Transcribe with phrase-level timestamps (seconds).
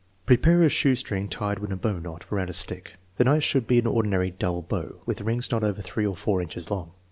[0.25, 2.95] Prepare a shoestring tied in a bow knot around a stick.
[3.17, 6.41] The knot should be an ordinary" double bow," with wings not over three or four
[6.41, 6.93] inches long.